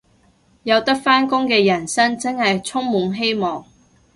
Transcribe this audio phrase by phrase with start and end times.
[0.63, 3.63] 有得返工嘅人生真係充滿希望